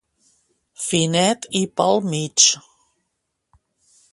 [0.85, 2.41] Finet i pel mig.